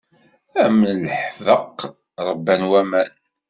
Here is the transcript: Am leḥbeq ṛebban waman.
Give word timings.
Am 0.63 0.77
leḥbeq 1.03 1.77
ṛebban 2.27 2.61
waman. 2.71 3.11